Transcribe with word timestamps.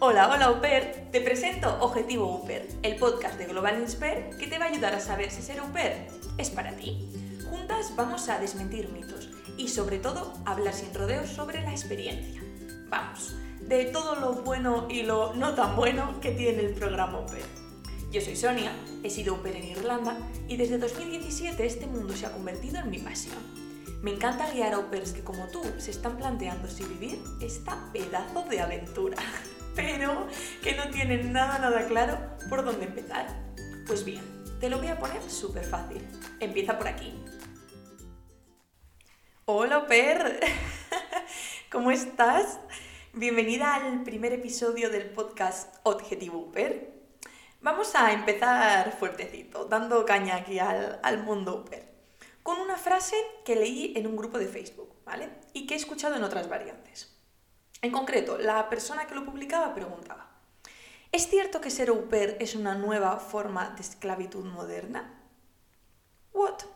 Hola, 0.00 0.30
hola 0.32 0.52
Uper, 0.52 1.08
te 1.10 1.20
presento 1.20 1.76
Objetivo 1.80 2.32
Uper, 2.32 2.68
el 2.84 2.94
podcast 2.94 3.36
de 3.36 3.46
Global 3.46 3.80
Insper 3.80 4.30
que 4.38 4.46
te 4.46 4.56
va 4.56 4.66
a 4.66 4.68
ayudar 4.68 4.94
a 4.94 5.00
saber 5.00 5.32
si 5.32 5.42
ser 5.42 5.60
Uper 5.60 6.06
es 6.38 6.50
para 6.50 6.76
ti. 6.76 7.10
Juntas 7.50 7.92
vamos 7.96 8.28
a 8.28 8.38
desmentir 8.38 8.90
mitos 8.90 9.28
y 9.56 9.66
sobre 9.66 9.98
todo 9.98 10.34
hablar 10.46 10.72
sin 10.72 10.94
rodeos 10.94 11.30
sobre 11.30 11.62
la 11.62 11.72
experiencia. 11.72 12.40
Vamos, 12.88 13.34
de 13.60 13.86
todo 13.86 14.14
lo 14.14 14.34
bueno 14.34 14.86
y 14.88 15.02
lo 15.02 15.34
no 15.34 15.56
tan 15.56 15.74
bueno 15.74 16.20
que 16.20 16.30
tiene 16.30 16.60
el 16.62 16.74
programa 16.74 17.18
Uper. 17.18 17.42
Yo 18.12 18.20
soy 18.20 18.36
Sonia, 18.36 18.70
he 19.02 19.10
sido 19.10 19.34
Uper 19.34 19.56
en 19.56 19.64
Irlanda 19.64 20.16
y 20.46 20.56
desde 20.56 20.78
2017 20.78 21.66
este 21.66 21.88
mundo 21.88 22.14
se 22.14 22.26
ha 22.26 22.30
convertido 22.30 22.78
en 22.78 22.90
mi 22.90 22.98
pasión. 22.98 23.38
Me 24.00 24.12
encanta 24.12 24.48
guiar 24.52 24.74
a 24.74 24.78
Upers 24.78 25.10
que 25.10 25.24
como 25.24 25.48
tú 25.48 25.60
se 25.78 25.90
están 25.90 26.16
planteando 26.18 26.68
si 26.68 26.84
vivir 26.84 27.20
esta 27.40 27.90
pedazo 27.92 28.44
de 28.48 28.60
aventura. 28.60 29.16
pero 29.78 30.26
que 30.60 30.74
no 30.74 30.90
tienen 30.90 31.32
nada, 31.32 31.60
nada 31.60 31.86
claro 31.86 32.18
por 32.48 32.64
dónde 32.64 32.86
empezar. 32.86 33.28
Pues 33.86 34.04
bien, 34.04 34.24
te 34.58 34.68
lo 34.68 34.78
voy 34.78 34.88
a 34.88 34.98
poner 34.98 35.22
súper 35.30 35.64
fácil. 35.64 36.04
Empieza 36.40 36.76
por 36.76 36.88
aquí. 36.88 37.14
Hola, 39.44 39.86
Per. 39.86 40.40
¿Cómo 41.70 41.92
estás? 41.92 42.58
Bienvenida 43.12 43.76
al 43.76 44.02
primer 44.02 44.32
episodio 44.32 44.90
del 44.90 45.10
podcast 45.10 45.76
Objetivo 45.84 46.50
Per. 46.50 46.92
Vamos 47.60 47.94
a 47.94 48.12
empezar 48.12 48.96
fuertecito, 48.98 49.66
dando 49.66 50.04
caña 50.04 50.34
aquí 50.34 50.58
al, 50.58 50.98
al 51.04 51.22
mundo 51.22 51.64
Per, 51.64 51.88
con 52.42 52.58
una 52.58 52.76
frase 52.76 53.14
que 53.44 53.54
leí 53.54 53.92
en 53.94 54.08
un 54.08 54.16
grupo 54.16 54.38
de 54.38 54.48
Facebook, 54.48 54.92
¿vale? 55.04 55.28
Y 55.52 55.66
que 55.66 55.74
he 55.74 55.76
escuchado 55.76 56.16
en 56.16 56.24
otras 56.24 56.48
variantes. 56.48 57.17
En 57.80 57.92
concreto, 57.92 58.38
la 58.38 58.68
persona 58.68 59.06
que 59.06 59.14
lo 59.14 59.24
publicaba 59.24 59.72
preguntaba, 59.74 60.28
¿es 61.12 61.28
cierto 61.28 61.60
que 61.60 61.70
ser 61.70 61.90
au 61.90 62.08
pair 62.08 62.36
es 62.40 62.56
una 62.56 62.74
nueva 62.74 63.18
forma 63.18 63.70
de 63.76 63.82
esclavitud 63.82 64.44
moderna? 64.44 65.22
¿What? 66.32 66.66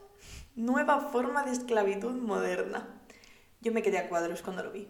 Nueva 0.55 1.00
forma 1.00 1.42
de 1.42 1.53
esclavitud 1.53 2.14
moderna. 2.14 2.86
Yo 3.61 3.72
me 3.72 3.83
quedé 3.83 3.98
a 3.98 4.09
cuadros 4.09 4.42
cuando 4.42 4.62
lo 4.62 4.70
vi. 4.70 4.86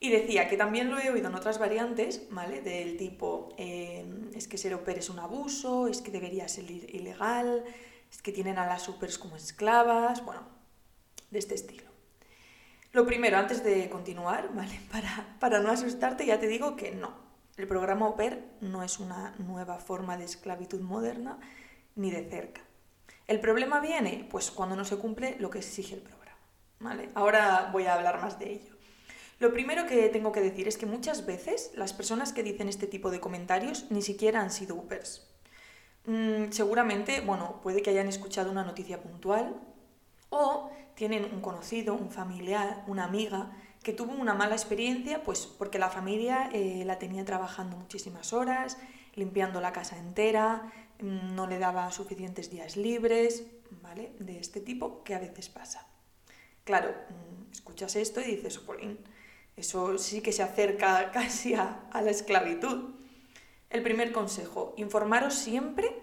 Y 0.00 0.10
decía 0.10 0.48
que 0.48 0.56
también 0.56 0.90
lo 0.90 0.98
he 0.98 1.08
oído 1.08 1.28
en 1.28 1.34
otras 1.34 1.58
variantes, 1.58 2.28
¿vale? 2.30 2.60
Del 2.60 2.98
tipo, 2.98 3.54
em, 3.56 4.30
es 4.34 4.48
que 4.48 4.58
ser 4.58 4.74
au 4.74 4.84
pair 4.84 4.98
es 4.98 5.08
un 5.08 5.18
abuso, 5.18 5.88
es 5.88 6.02
que 6.02 6.10
debería 6.10 6.48
ser 6.48 6.68
ilegal, 6.70 7.64
es 8.10 8.20
que 8.20 8.32
tienen 8.32 8.58
a 8.58 8.66
las 8.66 8.82
supers 8.82 9.16
como 9.16 9.36
esclavas, 9.36 10.24
bueno, 10.24 10.42
de 11.30 11.38
este 11.38 11.54
estilo. 11.54 11.91
Lo 12.92 13.06
primero, 13.06 13.38
antes 13.38 13.64
de 13.64 13.88
continuar, 13.88 14.54
¿vale? 14.54 14.78
Para, 14.92 15.36
para 15.40 15.60
no 15.60 15.70
asustarte, 15.70 16.26
ya 16.26 16.38
te 16.38 16.46
digo 16.46 16.76
que 16.76 16.92
no. 16.92 17.14
El 17.56 17.66
programa 17.66 18.08
OPER 18.08 18.44
no 18.60 18.82
es 18.82 18.98
una 18.98 19.34
nueva 19.38 19.78
forma 19.78 20.16
de 20.16 20.24
esclavitud 20.24 20.80
moderna, 20.80 21.38
ni 21.96 22.10
de 22.10 22.28
cerca. 22.28 22.62
El 23.26 23.40
problema 23.40 23.80
viene, 23.80 24.26
pues, 24.30 24.50
cuando 24.50 24.76
no 24.76 24.84
se 24.84 24.96
cumple 24.96 25.36
lo 25.38 25.50
que 25.50 25.58
exige 25.58 25.94
el 25.94 26.00
programa, 26.00 26.38
¿vale? 26.80 27.10
Ahora 27.14 27.70
voy 27.72 27.84
a 27.84 27.94
hablar 27.94 28.20
más 28.20 28.38
de 28.38 28.52
ello. 28.52 28.74
Lo 29.38 29.52
primero 29.52 29.86
que 29.86 30.08
tengo 30.08 30.32
que 30.32 30.40
decir 30.40 30.68
es 30.68 30.76
que 30.76 30.86
muchas 30.86 31.26
veces 31.26 31.72
las 31.74 31.92
personas 31.92 32.32
que 32.32 32.42
dicen 32.42 32.68
este 32.68 32.86
tipo 32.86 33.10
de 33.10 33.20
comentarios 33.20 33.90
ni 33.90 34.02
siquiera 34.02 34.40
han 34.40 34.50
sido 34.50 34.76
UPERS. 34.76 35.26
Mm, 36.06 36.50
seguramente, 36.50 37.20
bueno, 37.20 37.60
puede 37.62 37.82
que 37.82 37.90
hayan 37.90 38.08
escuchado 38.08 38.50
una 38.50 38.64
noticia 38.64 39.00
puntual 39.00 39.60
o 40.30 40.70
tienen 41.02 41.24
un 41.24 41.40
conocido, 41.40 41.94
un 41.94 42.12
familiar, 42.12 42.84
una 42.86 43.02
amiga 43.02 43.50
que 43.82 43.92
tuvo 43.92 44.12
una 44.12 44.34
mala 44.34 44.54
experiencia 44.54 45.24
pues 45.24 45.46
porque 45.46 45.80
la 45.80 45.90
familia 45.90 46.48
eh, 46.52 46.84
la 46.86 47.00
tenía 47.00 47.24
trabajando 47.24 47.76
muchísimas 47.76 48.32
horas, 48.32 48.78
limpiando 49.16 49.60
la 49.60 49.72
casa 49.72 49.98
entera, 49.98 50.72
mm, 51.00 51.34
no 51.34 51.48
le 51.48 51.58
daba 51.58 51.90
suficientes 51.90 52.50
días 52.50 52.76
libres, 52.76 53.48
¿vale? 53.82 54.12
De 54.20 54.38
este 54.38 54.60
tipo 54.60 55.02
que 55.02 55.16
a 55.16 55.18
veces 55.18 55.48
pasa. 55.48 55.88
Claro, 56.62 56.94
mm, 57.10 57.50
escuchas 57.50 57.96
esto 57.96 58.20
y 58.20 58.36
dices, 58.36 58.60
Polín, 58.60 58.96
eso 59.56 59.98
sí 59.98 60.20
que 60.20 60.30
se 60.30 60.44
acerca 60.44 61.10
casi 61.12 61.54
a, 61.54 61.88
a 61.90 62.00
la 62.00 62.12
esclavitud. 62.12 62.94
El 63.70 63.82
primer 63.82 64.12
consejo, 64.12 64.72
informaros 64.76 65.34
siempre, 65.34 66.00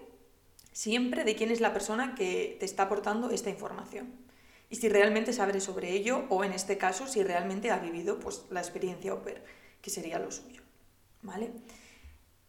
siempre 0.72 1.24
de 1.24 1.36
quién 1.36 1.50
es 1.50 1.62
la 1.62 1.72
persona 1.72 2.14
que 2.14 2.58
te 2.60 2.66
está 2.66 2.82
aportando 2.82 3.30
esta 3.30 3.48
información 3.48 4.28
y 4.70 4.76
si 4.76 4.88
realmente 4.88 5.32
sabe 5.32 5.60
sobre 5.60 5.90
ello 5.90 6.24
o 6.30 6.44
en 6.44 6.52
este 6.52 6.78
caso 6.78 7.06
si 7.08 7.22
realmente 7.22 7.70
ha 7.70 7.78
vivido 7.78 8.20
pues, 8.20 8.46
la 8.50 8.60
experiencia 8.60 9.12
OPER, 9.12 9.44
que 9.82 9.90
sería 9.90 10.20
lo 10.20 10.30
suyo. 10.30 10.62
¿Vale? 11.22 11.50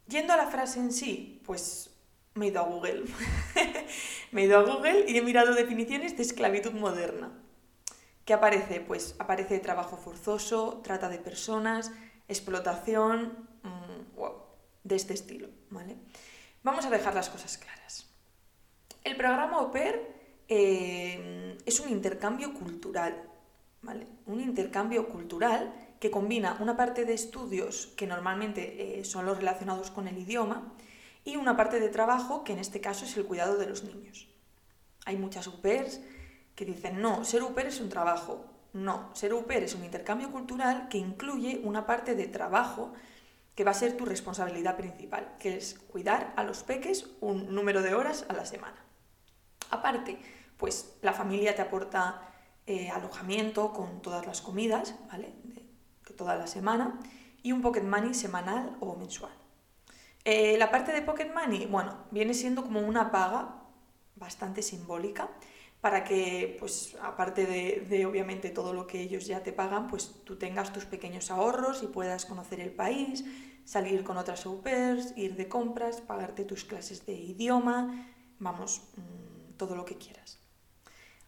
Yendo 0.07 0.31
a 0.33 0.37
la 0.37 0.47
frase 0.47 0.79
en 0.79 0.93
sí, 0.93 1.41
pues 1.45 1.89
me 2.35 2.45
he 2.45 2.49
ido 2.49 2.61
a 2.61 2.65
Google. 2.65 3.03
me 4.31 4.43
he 4.43 4.45
ido 4.45 4.59
a 4.59 4.63
Google 4.63 5.05
y 5.07 5.17
he 5.17 5.21
mirado 5.21 5.55
definiciones 5.55 6.15
de 6.15 6.23
esclavitud 6.23 6.73
moderna. 6.73 7.31
¿Qué 8.23 8.33
aparece? 8.33 8.79
Pues 8.79 9.15
aparece 9.17 9.59
trabajo 9.59 9.97
forzoso, 9.97 10.79
trata 10.83 11.09
de 11.09 11.17
personas, 11.17 11.91
explotación, 12.27 13.49
mm, 13.63 14.01
de 14.83 14.95
este 14.95 15.13
estilo, 15.13 15.49
¿vale? 15.69 15.97
Vamos 16.63 16.85
a 16.85 16.89
dejar 16.89 17.13
las 17.13 17.29
cosas 17.29 17.57
claras. 17.57 18.07
El 19.03 19.15
programa 19.15 19.59
OPER 19.61 20.20
Em, 20.53 21.55
es 21.65 21.79
un 21.79 21.87
intercambio 21.87 22.53
cultural, 22.53 23.23
¿vale? 23.81 24.05
Un 24.25 24.41
intercambio 24.41 25.07
cultural 25.07 25.73
que 25.97 26.11
combina 26.11 26.57
una 26.59 26.75
parte 26.75 27.05
de 27.05 27.13
estudios 27.13 27.87
que 27.95 28.05
normalmente 28.05 28.99
eh, 28.99 29.05
son 29.05 29.25
los 29.25 29.37
relacionados 29.37 29.91
con 29.91 30.09
el 30.09 30.17
idioma 30.17 30.73
y 31.23 31.37
una 31.37 31.55
parte 31.55 31.79
de 31.79 31.87
trabajo 31.87 32.43
que 32.43 32.51
en 32.51 32.59
este 32.59 32.81
caso 32.81 33.05
es 33.05 33.15
el 33.15 33.23
cuidado 33.23 33.57
de 33.57 33.67
los 33.67 33.85
niños. 33.85 34.27
Hay 35.05 35.15
muchas 35.15 35.47
UPERs 35.47 36.01
que 36.53 36.65
dicen, 36.65 37.01
no, 37.01 37.23
ser 37.23 37.43
UPER 37.43 37.67
es 37.67 37.79
un 37.79 37.87
trabajo. 37.87 38.43
No, 38.73 39.09
ser 39.13 39.33
UPER 39.33 39.63
es 39.63 39.73
un 39.73 39.85
intercambio 39.85 40.33
cultural 40.33 40.89
que 40.89 40.97
incluye 40.97 41.61
una 41.63 41.85
parte 41.85 42.13
de 42.13 42.27
trabajo 42.27 42.91
que 43.55 43.63
va 43.63 43.71
a 43.71 43.73
ser 43.73 43.95
tu 43.95 44.03
responsabilidad 44.03 44.75
principal, 44.75 45.33
que 45.39 45.55
es 45.55 45.79
cuidar 45.79 46.33
a 46.35 46.43
los 46.43 46.63
peques 46.63 47.09
un 47.21 47.55
número 47.55 47.81
de 47.81 47.93
horas 47.93 48.25
a 48.27 48.33
la 48.33 48.45
semana. 48.45 48.85
Aparte, 49.69 50.19
pues 50.61 50.95
la 51.01 51.11
familia 51.11 51.55
te 51.55 51.63
aporta 51.63 52.21
eh, 52.67 52.91
alojamiento 52.91 53.73
con 53.73 54.03
todas 54.03 54.27
las 54.27 54.41
comidas, 54.41 54.93
¿vale? 55.11 55.33
Toda 56.15 56.35
la 56.35 56.45
semana, 56.45 56.99
y 57.41 57.51
un 57.51 57.63
pocket 57.63 57.81
money 57.81 58.13
semanal 58.13 58.77
o 58.79 58.95
mensual. 58.95 59.31
Eh, 60.23 60.59
la 60.59 60.69
parte 60.69 60.93
de 60.93 61.01
pocket 61.01 61.33
money, 61.33 61.65
bueno, 61.65 62.05
viene 62.11 62.35
siendo 62.35 62.61
como 62.61 62.79
una 62.79 63.09
paga 63.09 63.63
bastante 64.15 64.61
simbólica 64.61 65.31
para 65.81 66.03
que, 66.03 66.57
pues, 66.59 66.95
aparte 67.01 67.47
de, 67.47 67.83
de, 67.89 68.05
obviamente 68.05 68.51
todo 68.51 68.71
lo 68.71 68.85
que 68.85 69.01
ellos 69.01 69.25
ya 69.25 69.41
te 69.41 69.51
pagan, 69.51 69.87
pues 69.87 70.13
tú 70.25 70.35
tengas 70.37 70.71
tus 70.71 70.85
pequeños 70.85 71.31
ahorros 71.31 71.81
y 71.81 71.87
puedas 71.87 72.27
conocer 72.27 72.59
el 72.59 72.71
país, 72.71 73.25
salir 73.65 74.03
con 74.03 74.17
otras 74.17 74.45
au 74.45 74.61
pairs, 74.61 75.17
ir 75.17 75.35
de 75.35 75.49
compras, 75.49 76.01
pagarte 76.01 76.45
tus 76.45 76.65
clases 76.65 77.07
de 77.07 77.13
idioma, 77.13 78.05
vamos, 78.37 78.83
mm, 78.95 79.57
todo 79.57 79.75
lo 79.75 79.85
que 79.85 79.97
quieras. 79.97 80.40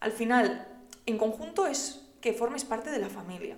Al 0.04 0.12
final, 0.12 0.68
en 1.06 1.16
conjunto 1.16 1.66
es 1.66 2.02
que 2.20 2.34
formes 2.34 2.66
parte 2.66 2.90
de 2.90 2.98
la 2.98 3.08
familia, 3.08 3.56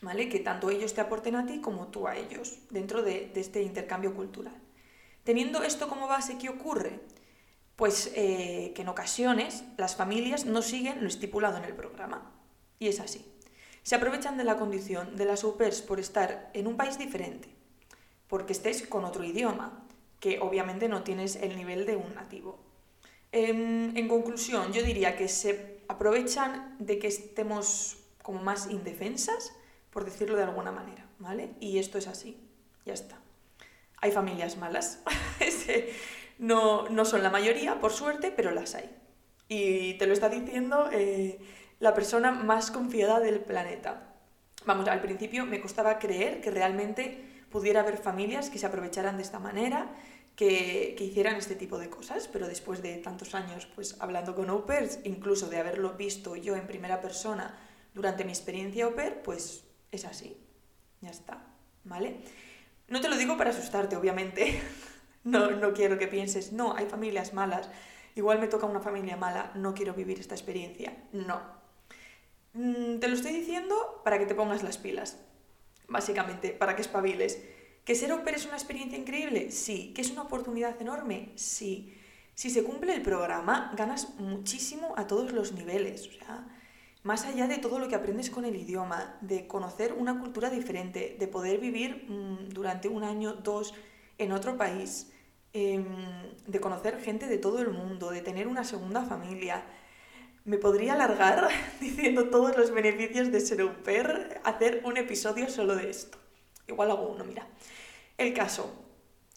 ¿vale? 0.00 0.28
Que 0.28 0.40
tanto 0.40 0.68
ellos 0.68 0.94
te 0.94 1.00
aporten 1.00 1.36
a 1.36 1.46
ti 1.46 1.60
como 1.60 1.86
tú 1.92 2.08
a 2.08 2.16
ellos, 2.16 2.58
dentro 2.70 3.04
de, 3.04 3.30
este 3.36 3.62
intercambio 3.62 4.12
cultural. 4.12 4.60
Teniendo 5.22 5.62
esto 5.62 5.88
como 5.88 6.08
base, 6.08 6.38
¿qué 6.38 6.48
ocurre? 6.48 6.98
Pues 7.76 8.10
eh, 8.16 8.72
que 8.74 8.82
en 8.82 8.88
ocasiones 8.88 9.62
las 9.76 9.94
familias 9.94 10.44
no 10.44 10.60
siguen 10.60 11.02
lo 11.02 11.06
estipulado 11.06 11.58
en 11.58 11.64
el 11.64 11.76
programa. 11.76 12.32
Y 12.80 12.88
es 12.88 12.98
así. 12.98 13.24
Se 13.84 13.94
aprovechan 13.94 14.36
de 14.36 14.42
la 14.42 14.56
condición 14.56 15.14
de 15.14 15.24
las 15.24 15.44
au 15.44 15.56
por 15.86 16.00
estar 16.00 16.50
en 16.52 16.66
un 16.66 16.76
país 16.76 16.98
diferente, 16.98 17.48
porque 18.26 18.54
estés 18.54 18.88
con 18.88 19.04
otro 19.04 19.22
idioma, 19.22 19.86
que 20.18 20.40
obviamente 20.40 20.88
no 20.88 21.04
tienes 21.04 21.36
el 21.36 21.54
nivel 21.54 21.86
de 21.86 21.94
un 21.94 22.12
nativo. 22.16 22.69
Em, 23.32 23.96
en, 23.96 24.08
conclusión, 24.08 24.72
yo 24.72 24.82
diría 24.82 25.16
que 25.16 25.28
se 25.28 25.80
aprovechan 25.88 26.76
de 26.78 26.98
que 26.98 27.06
estemos 27.06 27.98
como 28.22 28.42
más 28.42 28.68
indefensas, 28.70 29.52
por 29.90 30.04
decirlo 30.04 30.36
de 30.36 30.42
alguna 30.42 30.72
manera, 30.72 31.06
¿vale? 31.18 31.50
Y 31.60 31.78
esto 31.78 31.98
es 31.98 32.08
así, 32.08 32.40
ya 32.84 32.94
está. 32.94 33.18
Hay 34.00 34.10
familias 34.10 34.56
malas, 34.56 35.02
no, 36.38 36.88
no, 36.88 37.04
son 37.04 37.22
la 37.22 37.30
mayoría, 37.30 37.80
por 37.80 37.92
suerte, 37.92 38.32
pero 38.32 38.50
las 38.50 38.74
hay. 38.74 38.90
Y 39.48 39.94
te 39.94 40.06
lo 40.06 40.12
está 40.12 40.28
diciendo 40.28 40.88
eh, 40.92 41.38
la 41.78 41.94
persona 41.94 42.32
más 42.32 42.70
confiada 42.70 43.20
del 43.20 43.40
planeta. 43.40 44.14
Vamos, 44.64 44.88
al 44.88 45.00
principio 45.00 45.46
me 45.46 45.60
costaba 45.60 45.98
creer 45.98 46.40
que 46.40 46.50
realmente 46.50 47.29
pudiera 47.50 47.80
haber 47.80 47.98
familias 47.98 48.50
que 48.50 48.58
se 48.58 48.66
aprovecharan 48.66 49.16
de 49.16 49.22
esta 49.22 49.38
manera 49.38 49.94
que, 50.36 50.96
hicieran 50.98 51.36
este 51.36 51.54
tipo 51.54 51.78
de 51.78 51.90
cosas, 51.90 52.28
pero 52.28 52.48
después 52.48 52.82
de 52.82 52.96
tantos 52.96 53.34
años 53.34 53.66
pues 53.74 53.96
hablando 54.00 54.34
con 54.34 54.48
au 54.48 54.64
incluso 55.04 55.48
de 55.48 55.58
haberlo 55.58 55.94
visto 55.94 56.36
yo 56.36 56.56
en 56.56 56.66
primera 56.66 57.00
persona 57.00 57.58
durante 57.92 58.24
mi 58.24 58.30
experiencia 58.30 58.84
au 58.84 58.94
pair, 58.94 59.20
pues 59.22 59.64
es 59.90 60.04
así, 60.04 60.36
ya 61.00 61.10
está, 61.10 61.44
¿vale? 61.84 62.22
No 62.88 63.00
te 63.00 63.08
lo 63.08 63.16
digo 63.16 63.36
para 63.36 63.50
asustarte, 63.50 63.96
obviamente. 63.96 64.60
no, 65.24 65.50
no 65.50 65.72
quiero 65.72 65.98
que 65.98 66.08
pienses, 66.08 66.52
no, 66.52 66.74
hay 66.74 66.86
familias 66.86 67.34
malas, 67.34 67.68
igual 68.14 68.38
me 68.38 68.48
toca 68.48 68.66
una 68.66 68.80
familia 68.80 69.16
mala, 69.16 69.52
no 69.54 69.74
quiero 69.74 69.94
vivir 69.94 70.20
esta 70.20 70.34
experiencia. 70.34 70.96
No. 71.12 71.40
Mm, 72.54 72.98
te 72.98 73.08
lo 73.08 73.14
estoy 73.14 73.32
diciendo 73.32 74.00
para 74.04 74.18
que 74.18 74.26
te 74.26 74.34
pongas 74.34 74.62
las 74.62 74.78
pilas, 74.78 75.18
básicamente, 75.90 76.50
para 76.50 76.74
que 76.74 76.82
espabiles. 76.82 77.42
¿Que 77.84 77.94
ser 77.94 78.12
au 78.12 78.22
es 78.26 78.46
una 78.46 78.54
experiencia 78.54 78.98
increíble? 78.98 79.50
Sí. 79.50 79.92
¿Que 79.94 80.00
es 80.00 80.10
una 80.10 80.22
oportunidad 80.22 80.80
enorme? 80.80 81.32
Sí. 81.34 81.94
Si 82.34 82.48
se 82.48 82.64
cumple 82.64 82.94
el 82.94 83.02
programa, 83.02 83.72
ganas 83.76 84.14
muchísimo 84.18 84.94
a 84.96 85.06
todos 85.06 85.32
los 85.32 85.52
niveles. 85.52 86.08
O 86.08 86.12
sea, 86.12 86.46
más 87.02 87.24
allá 87.24 87.48
de 87.48 87.58
todo 87.58 87.78
lo 87.78 87.88
que 87.88 87.94
aprendes 87.94 88.30
con 88.30 88.44
el 88.44 88.56
idioma, 88.56 89.18
de 89.20 89.46
conocer 89.46 89.92
una 89.92 90.18
cultura 90.20 90.50
diferente, 90.50 91.16
de 91.18 91.28
poder 91.28 91.58
vivir 91.58 92.06
mm, 92.08 92.50
durante 92.50 92.88
un 92.88 93.04
año, 93.04 93.34
dos, 93.34 93.74
en 94.18 94.32
otro 94.32 94.56
país, 94.56 95.10
em, 95.52 95.84
de 96.46 96.60
conocer 96.60 97.00
gente 97.00 97.26
de 97.26 97.38
todo 97.38 97.60
el 97.60 97.70
mundo, 97.70 98.10
de 98.10 98.20
tener 98.20 98.46
una 98.46 98.64
segunda 98.64 99.02
familia. 99.02 99.64
Me 100.44 100.58
podría 100.58 100.94
alargar 100.94 101.48
diciendo 101.80 102.30
todos 102.30 102.56
los 102.56 102.70
beneficios 102.70 103.30
de 103.30 103.40
ser 103.40 103.60
au 103.60 103.82
pair, 103.82 104.40
hacer 104.44 104.82
un 104.84 104.96
episodio 104.96 105.48
solo 105.48 105.76
de 105.76 105.90
esto. 105.90 106.18
Igual 106.66 106.90
hago 106.90 107.08
uno, 107.08 107.24
mira. 107.24 107.46
El 108.16 108.32
caso, 108.32 108.70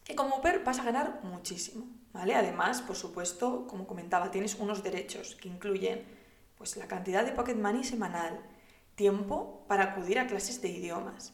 que 0.03 0.15
como 0.15 0.41
pair 0.41 0.63
vas 0.63 0.79
a 0.79 0.83
ganar 0.83 1.19
muchísimo, 1.23 1.87
¿vale? 2.11 2.35
Además, 2.35 2.81
por 2.81 2.95
supuesto, 2.95 3.67
como 3.67 3.87
comentaba, 3.87 4.31
tienes 4.31 4.55
unos 4.55 4.83
derechos 4.83 5.35
que 5.35 5.49
incluyen 5.49 6.03
pues 6.57 6.77
la 6.77 6.87
cantidad 6.87 7.25
de 7.25 7.31
pocket 7.31 7.55
money 7.55 7.83
semanal, 7.83 8.39
tiempo 8.95 9.65
para 9.67 9.83
acudir 9.83 10.19
a 10.19 10.27
clases 10.27 10.61
de 10.61 10.69
idiomas, 10.69 11.33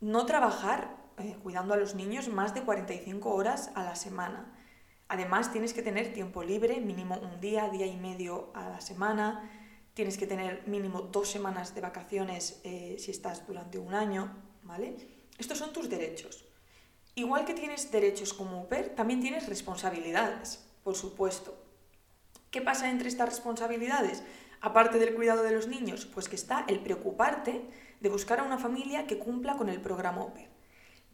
no 0.00 0.26
trabajar 0.26 0.96
eh, 1.18 1.36
cuidando 1.42 1.74
a 1.74 1.76
los 1.76 1.94
niños 1.94 2.28
más 2.28 2.54
de 2.54 2.62
45 2.62 3.34
horas 3.34 3.70
a 3.74 3.82
la 3.84 3.96
semana. 3.96 4.52
Además, 5.08 5.52
tienes 5.52 5.72
que 5.72 5.82
tener 5.82 6.12
tiempo 6.12 6.42
libre, 6.42 6.80
mínimo 6.80 7.16
un 7.18 7.40
día, 7.40 7.68
día 7.68 7.86
y 7.86 7.96
medio 7.96 8.50
a 8.54 8.68
la 8.68 8.80
semana. 8.80 9.50
Tienes 9.94 10.18
que 10.18 10.26
tener 10.26 10.66
mínimo 10.66 11.02
dos 11.02 11.30
semanas 11.30 11.74
de 11.74 11.80
vacaciones 11.80 12.60
eh, 12.64 12.96
si 12.98 13.10
estás 13.10 13.46
durante 13.46 13.78
un 13.78 13.94
año, 13.94 14.30
¿vale? 14.62 14.96
Estos 15.38 15.58
son 15.58 15.72
tus 15.72 15.88
derechos. 15.88 16.44
Igual 17.14 17.44
que 17.44 17.54
tienes 17.54 17.90
derechos 17.90 18.32
como 18.32 18.62
UPER, 18.62 18.94
también 18.94 19.20
tienes 19.20 19.48
responsabilidades, 19.48 20.64
por 20.84 20.94
supuesto. 20.94 21.56
¿Qué 22.50 22.60
pasa 22.60 22.90
entre 22.90 23.08
estas 23.08 23.28
responsabilidades? 23.28 24.22
Aparte 24.60 24.98
del 24.98 25.14
cuidado 25.14 25.42
de 25.42 25.52
los 25.52 25.68
niños, 25.68 26.06
pues 26.06 26.28
que 26.28 26.36
está 26.36 26.64
el 26.68 26.80
preocuparte 26.80 27.62
de 28.00 28.08
buscar 28.08 28.40
a 28.40 28.44
una 28.44 28.58
familia 28.58 29.06
que 29.06 29.18
cumpla 29.18 29.56
con 29.56 29.68
el 29.68 29.80
programa 29.80 30.24
UPER 30.24 30.58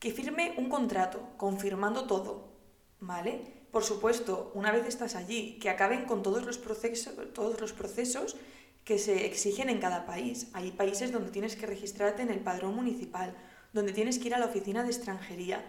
que 0.05 0.12
firme 0.12 0.52
un 0.58 0.69
contrato 0.69 1.31
confirmando 1.38 2.06
todo, 2.06 2.52
¿vale? 3.00 3.63
Por 3.75 3.82
supuesto, 3.82 4.53
una 4.55 4.71
vez 4.71 4.87
estás 4.87 5.17
allí, 5.17 5.59
que 5.59 5.69
acaben 5.69 6.05
con 6.05 6.23
todos 6.23 6.47
los 6.47 6.59
procesos, 6.59 7.12
todos 7.32 7.61
los 7.61 7.73
procesos 7.73 8.37
que 8.85 9.00
se 9.00 9.26
exigen 9.26 9.69
en 9.69 9.81
cada 9.81 10.06
país. 10.06 10.47
Hay 10.53 10.71
países 10.71 11.11
donde 11.11 11.32
tienes 11.32 11.56
que 11.56 11.67
registrarte 11.67 12.23
en 12.23 12.31
el 12.31 12.38
padrón 12.38 12.76
municipal, 12.76 13.35
donde 13.73 13.93
tienes 13.93 14.21
que 14.21 14.29
ir 14.29 14.35
a 14.37 14.38
la 14.38 14.47
oficina 14.47 14.85
de 14.85 14.91
extranjería. 14.91 15.61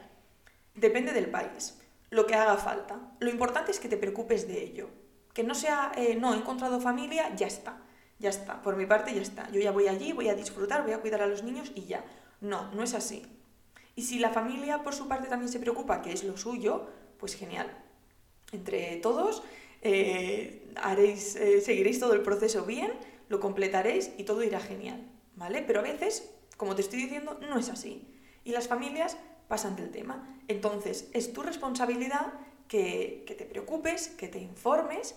Depende 0.75 1.13
del 1.13 1.31
país, 1.31 1.81
lo 2.11 2.27
que 2.27 2.35
haga 2.35 2.57
falta. 2.57 2.99
Lo 3.19 3.31
importante 3.31 3.71
es 3.71 3.79
que 3.79 3.89
te 3.89 3.97
preocupes 3.97 4.47
de 4.47 4.61
ello. 4.61 4.87
Que 5.33 5.43
no 5.43 5.55
sea, 5.55 5.91
eh, 5.95 6.15
no, 6.15 6.35
he 6.35 6.37
encontrado 6.37 6.79
familia, 6.79 7.35
ya 7.35 7.47
está. 7.47 7.81
Ya 8.19 8.29
está, 8.29 8.61
por 8.61 8.75
mi 8.75 8.85
parte 8.85 9.15
ya 9.15 9.23
está. 9.23 9.49
Yo 9.49 9.59
ya 9.59 9.71
voy 9.71 9.87
allí, 9.87 10.13
voy 10.13 10.29
a 10.29 10.35
disfrutar, 10.35 10.83
voy 10.83 10.93
a 10.93 11.01
cuidar 11.01 11.23
a 11.23 11.27
los 11.27 11.41
niños 11.41 11.71
y 11.73 11.85
ya. 11.85 12.05
No, 12.39 12.71
no 12.71 12.83
es 12.83 12.93
así. 12.93 13.25
Y 13.95 14.03
si 14.03 14.19
la 14.19 14.29
familia 14.29 14.83
por 14.83 14.93
su 14.93 15.07
parte 15.07 15.27
también 15.27 15.51
se 15.51 15.59
preocupa, 15.59 16.03
que 16.03 16.11
es 16.11 16.23
lo 16.23 16.37
suyo, 16.37 16.85
pues 17.17 17.33
genial. 17.33 17.81
Entre 18.51 18.97
todos 18.97 19.43
eh, 19.81 20.71
haréis, 20.75 21.35
eh, 21.35 21.61
seguiréis 21.61 21.99
todo 21.99 22.13
el 22.13 22.21
proceso 22.21 22.65
bien, 22.65 22.91
lo 23.29 23.39
completaréis 23.39 24.11
y 24.17 24.23
todo 24.23 24.43
irá 24.43 24.59
genial, 24.59 25.05
¿vale? 25.35 25.61
Pero 25.61 25.79
a 25.79 25.83
veces, 25.83 26.31
como 26.57 26.75
te 26.75 26.81
estoy 26.81 27.01
diciendo, 27.01 27.39
no 27.41 27.59
es 27.59 27.69
así. 27.69 28.07
Y 28.43 28.51
las 28.51 28.67
familias 28.67 29.17
pasan 29.47 29.75
del 29.75 29.91
tema. 29.91 30.39
Entonces, 30.47 31.09
es 31.13 31.33
tu 31.33 31.41
responsabilidad 31.43 32.33
que, 32.67 33.23
que 33.27 33.35
te 33.35 33.45
preocupes, 33.45 34.07
que 34.09 34.27
te 34.27 34.39
informes, 34.39 35.15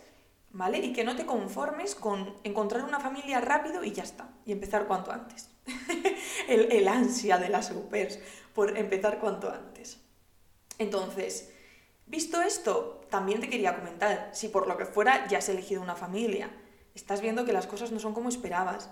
¿vale? 0.51 0.79
Y 0.79 0.93
que 0.93 1.05
no 1.05 1.17
te 1.17 1.27
conformes 1.27 1.95
con 1.95 2.35
encontrar 2.45 2.85
una 2.85 3.01
familia 3.01 3.41
rápido 3.41 3.85
y 3.85 3.93
ya 3.93 4.03
está, 4.03 4.31
y 4.45 4.53
empezar 4.53 4.87
cuanto 4.87 5.13
antes. 5.13 5.51
el, 6.49 6.73
el, 6.73 6.89
ansia 6.89 7.39
de 7.39 7.49
las 7.49 7.69
supers 7.69 8.19
por 8.55 8.77
empezar 8.77 9.19
cuanto 9.19 9.51
antes. 9.51 9.99
Entonces, 10.79 11.53
visto 12.09 12.41
esto, 12.43 13.01
también 13.11 13.41
te 13.41 13.49
quería 13.49 13.77
comentar, 13.77 14.31
si 14.33 14.49
por 14.49 14.67
lo 14.67 14.77
que 14.77 14.87
fuera 14.87 15.27
ya 15.29 15.39
has 15.39 15.49
elegido 15.49 15.83
una 15.83 15.95
familia, 15.95 16.51
estás 16.95 17.21
viendo 17.21 17.45
que 17.45 17.53
las 17.53 17.67
cosas 17.67 17.93
no 17.93 17.99
son 17.99 18.15
como 18.15 18.29
esperabas, 18.29 18.91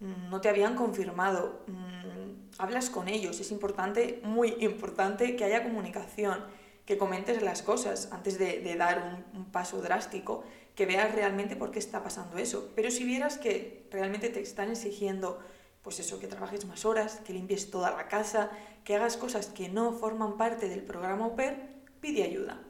mm, 0.00 0.30
no 0.30 0.40
te 0.40 0.48
habían 0.48 0.74
confirmado, 0.74 1.62
mm, 1.66 2.58
hablas 2.58 2.90
con 2.90 3.08
ellos, 3.08 3.40
es 3.40 3.50
importante, 3.50 4.20
muy 4.24 4.56
importante 4.60 5.36
que 5.36 5.44
haya 5.44 5.62
comunicación, 5.62 6.44
que 6.84 6.98
comentes 6.98 7.42
las 7.42 7.62
cosas 7.62 8.08
antes 8.12 8.38
de, 8.38 8.74
dar 8.76 9.24
un, 9.32 9.44
paso 9.46 9.80
drástico, 9.80 10.44
que 10.74 10.84
veas 10.84 11.14
realmente 11.14 11.56
por 11.56 11.70
qué 11.70 11.78
está 11.78 12.02
pasando 12.02 12.36
eso. 12.36 12.72
Pero 12.74 12.90
si 12.90 13.04
vieras 13.04 13.38
que 13.38 13.86
realmente 13.90 14.28
te 14.28 14.40
están 14.40 14.70
exigiendo 14.70 15.38
pues 15.82 16.00
eso, 16.00 16.18
que 16.18 16.26
trabajes 16.26 16.64
más 16.66 16.84
horas, 16.84 17.20
que 17.24 17.34
limpies 17.34 17.70
toda 17.70 17.90
la 17.90 18.08
casa, 18.08 18.50
que 18.84 18.96
hagas 18.96 19.16
cosas 19.16 19.46
que 19.46 19.68
no 19.68 19.92
forman 19.92 20.36
parte 20.36 20.68
del 20.68 20.82
programa 20.82 21.26
UPER, 21.26 21.73
pide 22.04 22.22
ayuda. 22.22 22.60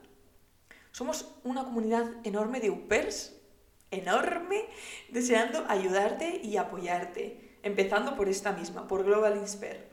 Somos 0.92 1.34
una 1.42 1.64
comunidad 1.64 2.04
enorme 2.22 2.60
de 2.60 2.70
UPERs, 2.70 3.34
enorme, 3.90 4.64
deseando 5.08 5.64
ayudarte 5.68 6.40
y 6.40 6.56
apoyarte, 6.56 7.58
empezando 7.64 8.14
por 8.14 8.28
esta 8.28 8.52
misma, 8.52 8.86
por 8.86 9.02
Global 9.02 9.36
Insper. 9.36 9.90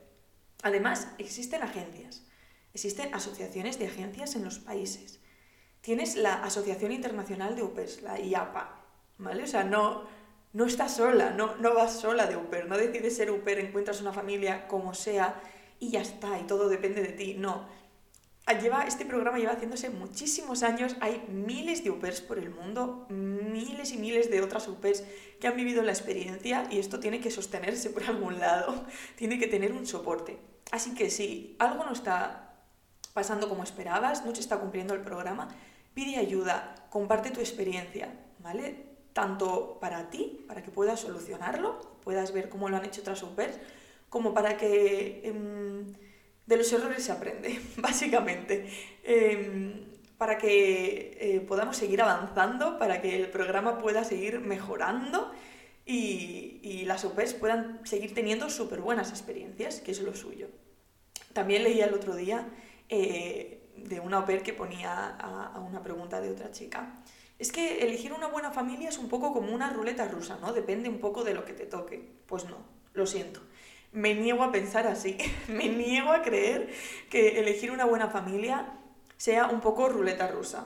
Además, 0.61 1.07
existen 1.17 1.63
agencias, 1.63 2.23
existen 2.75 3.11
asociaciones 3.15 3.79
de 3.79 3.87
agencias 3.87 4.35
en 4.35 4.43
los 4.43 4.59
países. 4.59 5.19
Tienes 5.81 6.17
la 6.17 6.43
Asociación 6.43 6.91
Internacional 6.91 7.55
de 7.55 7.63
UPERs, 7.63 8.03
la 8.03 8.19
IAPA, 8.19 8.85
¿vale? 9.17 9.41
O 9.41 9.47
sea, 9.47 9.63
no, 9.63 10.03
no 10.53 10.65
estás 10.67 10.97
sola, 10.97 11.31
no, 11.31 11.55
no 11.55 11.73
vas 11.73 11.99
sola 11.99 12.27
de 12.27 12.37
UPER, 12.37 12.67
no 12.67 12.77
decides 12.77 13.15
ser 13.15 13.31
UPER, 13.31 13.57
encuentras 13.57 14.01
una 14.01 14.13
familia 14.13 14.67
como 14.67 14.93
sea 14.93 15.41
y 15.79 15.89
ya 15.89 16.01
está, 16.01 16.37
y 16.37 16.43
todo 16.43 16.69
depende 16.69 17.01
de 17.01 17.13
ti, 17.13 17.33
no. 17.33 17.80
Lleva, 18.59 18.83
este 18.85 19.05
programa 19.05 19.37
lleva 19.37 19.53
haciéndose 19.53 19.89
muchísimos 19.89 20.63
años, 20.63 20.95
hay 20.99 21.23
miles 21.29 21.83
de 21.83 21.89
UPERs 21.89 22.21
por 22.21 22.37
el 22.37 22.49
mundo, 22.49 23.05
miles 23.09 23.91
y 23.93 23.97
miles 23.97 24.29
de 24.29 24.41
otras 24.41 24.67
UPERs 24.67 25.03
que 25.39 25.47
han 25.47 25.55
vivido 25.55 25.81
la 25.83 25.91
experiencia 25.91 26.67
y 26.69 26.79
esto 26.79 26.99
tiene 26.99 27.21
que 27.21 27.31
sostenerse 27.31 27.89
por 27.89 28.03
algún 28.03 28.39
lado, 28.39 28.85
tiene 29.15 29.39
que 29.39 29.47
tener 29.47 29.71
un 29.71 29.87
soporte. 29.87 30.37
Así 30.71 30.93
que 30.93 31.09
si 31.09 31.55
algo 31.59 31.85
no 31.85 31.93
está 31.93 32.55
pasando 33.13 33.47
como 33.47 33.63
esperabas, 33.63 34.25
no 34.25 34.33
se 34.35 34.41
está 34.41 34.59
cumpliendo 34.59 34.93
el 34.93 35.01
programa, 35.01 35.47
pide 35.93 36.17
ayuda, 36.17 36.75
comparte 36.89 37.31
tu 37.31 37.39
experiencia, 37.39 38.13
¿vale? 38.39 38.91
tanto 39.13 39.77
para 39.79 40.09
ti, 40.09 40.45
para 40.47 40.63
que 40.63 40.71
puedas 40.71 40.99
solucionarlo, 40.99 41.79
puedas 42.03 42.31
ver 42.31 42.49
cómo 42.49 42.69
lo 42.69 42.77
han 42.77 42.85
hecho 42.85 43.01
otras 43.01 43.19
supers, 43.19 43.59
como 44.09 44.33
para 44.33 44.57
que 44.57 45.21
em, 45.23 45.93
de 46.51 46.57
los 46.57 46.73
errores 46.73 47.01
se 47.01 47.13
aprende, 47.13 47.61
básicamente. 47.77 48.67
Em, 49.03 49.85
para 50.17 50.37
que 50.37 51.17
eh, 51.19 51.39
podamos 51.47 51.77
seguir 51.77 52.01
avanzando, 52.01 52.77
para 52.77 53.01
que 53.01 53.15
el 53.15 53.29
programa 53.29 53.79
pueda 53.79 54.03
seguir 54.03 54.39
mejorando 54.41 55.31
y, 55.85 56.83
las 56.85 57.01
supers 57.01 57.33
puedan 57.33 57.79
seguir 57.85 58.13
teniendo 58.13 58.49
súper 58.49 58.81
buenas 58.81 59.11
experiencias, 59.11 59.79
que 59.79 59.91
es 59.91 60.01
lo 60.01 60.13
suyo. 60.13 60.47
También 61.31 61.63
leía 61.63 61.85
el 61.85 61.93
otro 61.93 62.15
día 62.15 62.49
eh, 62.89 63.69
de 63.77 63.99
una 64.01 64.19
OPER 64.19 64.43
que 64.43 64.51
ponía 64.51 65.07
a 65.07 65.57
una 65.59 65.81
pregunta 65.81 66.19
de 66.19 66.31
otra 66.31 66.51
chica 66.51 67.01
es 67.39 67.51
que 67.51 67.79
elegir 67.79 68.13
una 68.13 68.27
buena 68.27 68.51
familia 68.51 68.89
es 68.89 68.99
un 68.99 69.09
poco 69.09 69.33
como 69.33 69.51
una 69.51 69.71
ruleta 69.71 70.07
rusa, 70.07 70.37
¿no? 70.41 70.53
Depende 70.53 70.89
un 70.89 70.99
poco 70.99 71.23
de 71.23 71.33
lo 71.33 71.43
que 71.43 71.53
te 71.53 71.65
toque. 71.65 72.21
Pues 72.27 72.45
no, 72.45 72.57
lo 72.93 73.07
siento. 73.07 73.41
Me 73.91 74.15
niego 74.15 74.43
a 74.43 74.51
pensar 74.51 74.87
así. 74.87 75.17
Me 75.47 75.67
niego 75.67 76.11
a 76.11 76.21
creer 76.21 76.69
que 77.09 77.39
elegir 77.39 77.71
una 77.71 77.85
buena 77.85 78.09
familia 78.09 78.73
sea 79.17 79.47
un 79.47 79.61
poco 79.61 79.89
ruleta 79.89 80.27
rusa. 80.27 80.65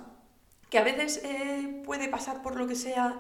Que 0.70 0.78
a 0.78 0.84
veces 0.84 1.22
eh, 1.24 1.82
puede 1.86 2.08
pasar 2.08 2.42
por 2.42 2.56
lo 2.56 2.68
que 2.68 2.76
sea 2.76 3.20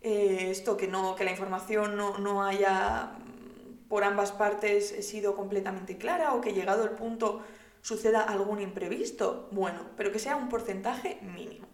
eh, 0.00 0.48
esto, 0.50 0.76
que, 0.76 0.88
no, 0.88 1.14
que 1.14 1.24
la 1.24 1.30
información 1.30 1.96
no, 1.96 2.18
no 2.18 2.44
haya 2.44 3.12
mm, 3.18 3.88
por 3.88 4.04
ambas 4.04 4.32
partes 4.32 5.06
sido 5.06 5.36
completamente 5.36 5.98
clara 5.98 6.34
o 6.34 6.40
que 6.40 6.52
llegado 6.52 6.84
el 6.84 6.90
punto 6.90 7.42
suceda 7.82 8.22
algún 8.22 8.60
imprevisto. 8.60 9.48
Bueno, 9.52 9.80
pero 9.96 10.12
que 10.12 10.18
sea 10.18 10.36
un 10.36 10.48
porcentaje 10.48 11.18
mínimo. 11.22 11.66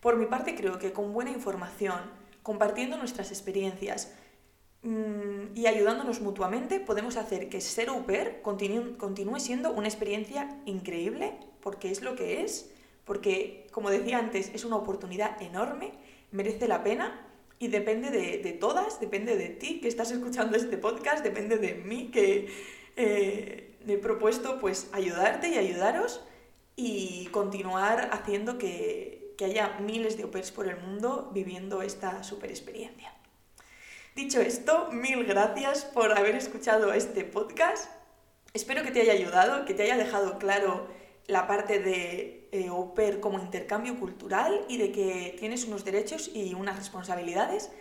Por 0.00 0.16
mi 0.16 0.26
parte 0.26 0.54
creo 0.54 0.78
que 0.78 0.92
con 0.92 1.14
buena 1.14 1.30
información, 1.30 1.98
compartiendo 2.42 2.98
nuestras 2.98 3.30
experiencias, 3.30 4.12
y 5.64 5.66
ayudándonos 5.66 6.20
mutuamente 6.20 6.78
podemos 6.78 7.16
hacer 7.16 7.48
que 7.48 7.62
ser 7.62 7.88
au 7.88 8.04
pair 8.04 8.42
continúe, 8.42 9.40
siendo 9.40 9.72
una 9.72 9.88
experiencia 9.88 10.60
increíble, 10.66 11.40
porque 11.62 11.90
es 11.90 12.02
lo 12.02 12.16
que 12.16 12.42
es, 12.42 12.68
porque, 13.06 13.66
como 13.70 13.88
decía 13.88 14.18
antes, 14.18 14.50
es 14.52 14.66
una 14.66 14.76
oportunidad 14.76 15.40
enorme, 15.40 15.92
merece 16.32 16.68
la 16.68 16.84
pena 16.84 17.18
y 17.58 17.68
depende 17.68 18.10
de, 18.10 18.52
todas, 18.52 19.00
depende 19.00 19.36
de 19.36 19.48
ti 19.48 19.80
que 19.80 19.88
estás 19.88 20.10
escuchando 20.10 20.54
este 20.58 20.76
podcast, 20.76 21.24
depende 21.24 21.56
de 21.56 21.76
mí 21.76 22.10
que 22.12 22.52
eh, 22.96 23.74
me 23.86 23.94
he 23.94 23.98
propuesto 23.98 24.60
pues 24.60 24.90
ayudarte 24.92 25.48
y 25.48 25.56
ayudaros 25.56 26.20
y 26.76 27.28
continuar 27.32 28.10
haciendo 28.12 28.58
que, 28.58 29.32
que 29.38 29.46
haya 29.46 29.78
miles 29.80 30.18
de 30.18 30.24
au 30.24 30.30
pairs 30.30 30.52
por 30.52 30.68
el 30.68 30.76
mundo 30.76 31.30
viviendo 31.32 31.80
esta 31.80 32.22
super 32.22 32.50
experiencia. 32.50 33.14
Dicho 34.14 34.40
esto, 34.40 34.90
mil 34.92 35.24
gracias 35.24 35.84
por 35.84 36.16
haber 36.16 36.36
escuchado 36.36 36.92
este 36.92 37.24
podcast. 37.24 37.90
Espero 38.52 38.84
que 38.84 38.92
te 38.92 39.00
haya 39.00 39.12
ayudado, 39.12 39.64
que 39.64 39.74
te 39.74 39.82
haya 39.82 39.96
dejado 39.96 40.38
claro 40.38 40.86
la 41.26 41.48
parte 41.48 41.80
de 41.80 42.48
eh, 42.52 42.68
au 42.68 42.94
pair 42.94 43.18
como 43.18 43.40
intercambio 43.40 43.98
cultural 43.98 44.66
y 44.68 44.78
de 44.78 44.92
que 44.92 45.34
tienes 45.40 45.64
unos 45.64 45.84
derechos 45.84 46.30
y 46.32 46.54
unas 46.54 46.76
responsabilidades 46.76 47.72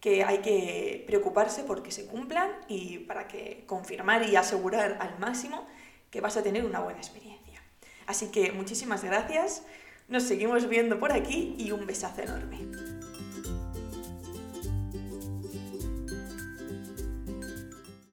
que 0.00 0.24
hay 0.24 0.38
que 0.38 1.04
preocuparse 1.06 1.62
porque 1.62 1.90
se 1.90 2.06
cumplan 2.06 2.50
y 2.68 3.00
para 3.00 3.28
que 3.28 3.64
confirmar 3.66 4.26
y 4.26 4.36
asegurar 4.36 4.96
al 4.98 5.18
máximo 5.18 5.66
que 6.10 6.22
vas 6.22 6.38
a 6.38 6.42
tener 6.42 6.64
una 6.64 6.80
buena 6.80 7.00
experiencia. 7.00 7.62
Así 8.06 8.30
que 8.30 8.50
muchísimas 8.52 9.04
gracias, 9.04 9.62
nos 10.08 10.22
seguimos 10.22 10.70
viendo 10.70 10.98
por 10.98 11.12
aquí 11.12 11.54
y 11.58 11.70
un 11.70 11.84
besazo 11.84 12.22
enorme. 12.22 12.91